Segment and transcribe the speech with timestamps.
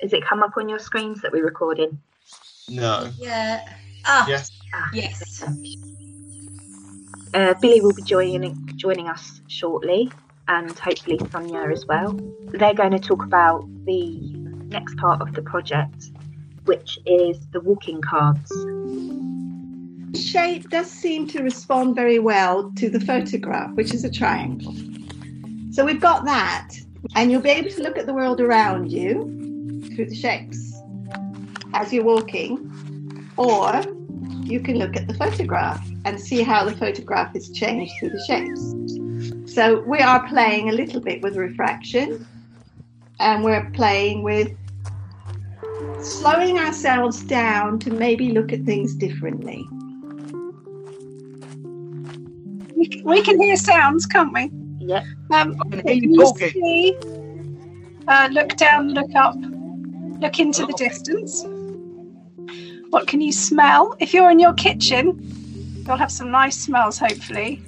[0.00, 1.98] Has it come up on your screens that we're recording?
[2.68, 3.10] No.
[3.18, 3.60] Yeah.
[4.06, 4.50] Ah, Yes.
[4.72, 5.44] Ah, yes.
[7.34, 10.10] Uh, Billy will be joining joining us shortly,
[10.48, 12.18] and hopefully Sonia as well.
[12.46, 14.18] They're going to talk about the
[14.68, 16.10] next part of the project,
[16.64, 18.50] which is the walking cards.
[20.18, 24.74] shape does seem to respond very well to the photograph, which is a triangle.
[25.72, 26.70] So we've got that,
[27.14, 29.39] and you'll be able to look at the world around you
[29.94, 30.80] through the shapes
[31.74, 33.82] as you're walking, or
[34.42, 38.24] you can look at the photograph and see how the photograph is changed through the
[38.26, 39.52] shapes.
[39.52, 42.26] So we are playing a little bit with refraction,
[43.18, 44.56] and we're playing with
[46.00, 49.66] slowing ourselves down to maybe look at things differently.
[53.04, 54.50] We can, hear sounds, can't we?
[54.78, 55.04] Yep.
[55.32, 56.50] Um, I can hear you you talking.
[56.50, 56.96] see,
[58.08, 59.34] uh, look down, look up,
[60.20, 60.76] look into the oh.
[60.76, 61.44] distance.
[62.90, 63.94] What can you smell?
[63.98, 65.18] If you're in your kitchen,
[65.86, 67.62] you'll have some nice smells, hopefully.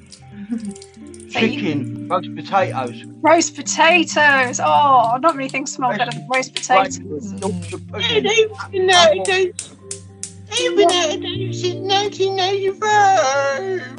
[1.30, 4.60] So you- Chicken, roast potatoes, roast potatoes.
[4.62, 7.32] Oh, not many things smell better than roast potatoes.
[7.40, 8.24] Yorkshire I pudding.
[8.24, 9.70] don't even know those.
[10.52, 13.98] I've been out of those since 1995.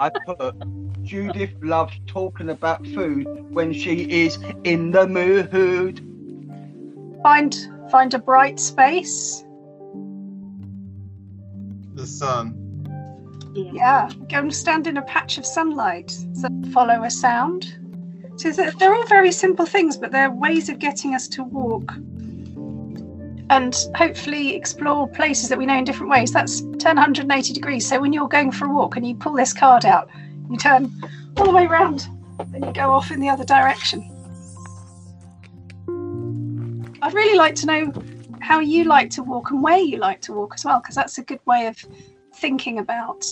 [0.00, 0.54] I put
[1.02, 6.02] Judith loves talking about food when she is in the mood.
[7.28, 7.54] Find
[7.90, 9.44] find a bright space.
[11.92, 12.54] The sun.
[13.54, 16.10] Yeah, go and stand in a patch of sunlight.
[16.32, 17.76] So follow a sound.
[18.36, 21.92] So they're they're all very simple things, but they're ways of getting us to walk
[23.50, 26.32] and hopefully explore places that we know in different ways.
[26.32, 27.86] That's turn 180 degrees.
[27.86, 30.08] So when you're going for a walk and you pull this card out,
[30.48, 30.90] you turn
[31.36, 32.08] all the way around,
[32.52, 34.17] then you go off in the other direction.
[37.02, 37.92] I'd really like to know
[38.40, 41.18] how you like to walk and where you like to walk as well, because that's
[41.18, 41.76] a good way of
[42.34, 43.24] thinking about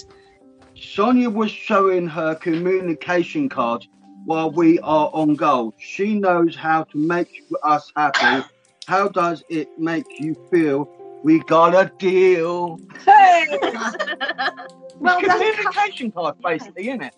[0.74, 3.86] Sonia was showing her communication card
[4.24, 5.74] while we are on gold.
[5.78, 8.46] She knows how to make us happy.
[8.86, 10.88] How does it make you feel?
[11.22, 12.78] We got a deal.
[13.04, 13.58] Hey!
[14.98, 17.14] Well communication card, basically, isn't it?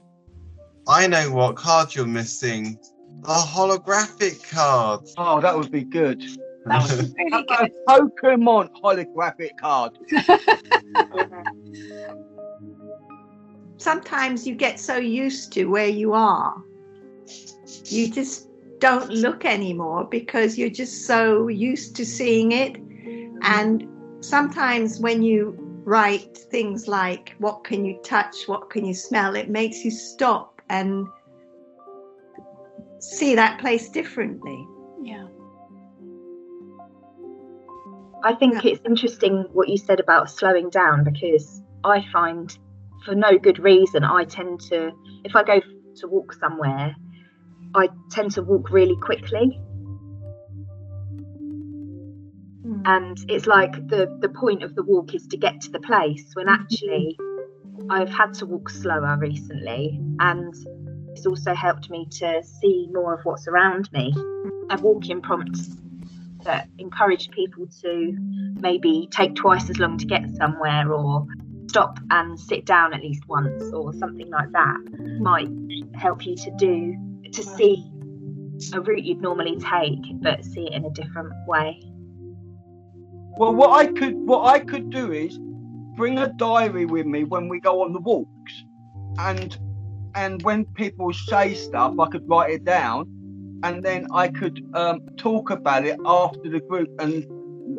[0.88, 2.78] I know what card you're missing.
[3.22, 5.00] The holographic card.
[5.16, 6.22] Oh, that would be good.
[6.64, 7.70] That was really A.
[7.88, 9.92] Pokemon holographic card.
[13.78, 16.62] sometimes you get so used to where you are,
[17.86, 18.48] you just
[18.80, 22.76] don't look anymore because you're just so used to seeing it.
[23.42, 23.86] And
[24.20, 28.46] sometimes when you write things like, What can you touch?
[28.46, 29.34] What can you smell?
[29.36, 31.06] it makes you stop and
[33.00, 34.66] see that place differently.
[35.03, 35.26] Yeah.
[38.25, 42.56] I think it's interesting what you said about slowing down because I find,
[43.04, 44.91] for no good reason, I tend to,
[45.25, 46.97] if I go to walk somewhere,
[47.75, 49.60] I tend to walk really quickly.
[52.62, 52.82] Hmm.
[52.84, 56.32] And it's like the, the point of the walk is to get to the place
[56.34, 56.62] when mm-hmm.
[56.62, 57.19] actually
[57.88, 60.00] I've had to walk slower recently.
[60.19, 60.54] And
[61.18, 64.14] it's also helped me to see more of what's around me.
[64.70, 65.76] And walking prompts
[66.44, 68.16] that encourage people to
[68.60, 71.26] maybe take twice as long to get somewhere or
[71.68, 74.78] stop and sit down at least once or something like that
[75.20, 75.48] might
[75.94, 76.96] help you to do
[77.32, 77.84] to see
[78.72, 81.78] a route you'd normally take but see it in a different way
[83.36, 85.38] Well, what I could what I could do is
[85.96, 88.64] bring a diary with me when we go on the walks,
[89.18, 89.58] and
[90.14, 93.06] and when people say stuff, I could write it down,
[93.62, 97.26] and then I could um, talk about it after the group and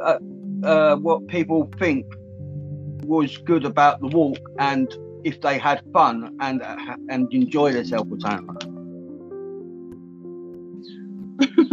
[0.02, 0.20] uh,
[0.64, 2.06] uh, what people think
[3.04, 8.12] was good about the walk and if they had fun and uh, and enjoyed themselves
[8.12, 8.76] or something.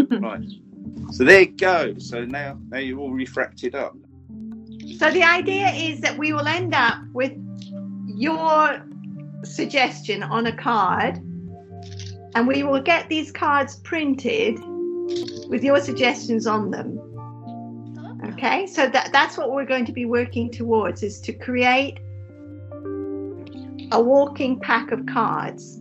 [0.21, 0.41] Right.
[1.11, 1.99] So there you go.
[1.99, 3.97] So now, now you're all refracted up.
[4.99, 7.33] So the idea is that we will end up with
[8.07, 8.83] your
[9.45, 11.17] suggestion on a card,
[12.35, 14.59] and we will get these cards printed
[15.49, 17.01] with your suggestions on them.
[18.29, 21.99] Okay, so that, that's what we're going to be working towards is to create
[23.93, 25.81] a walking pack of cards.